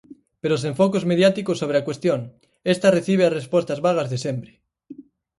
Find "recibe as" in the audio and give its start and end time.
2.97-3.35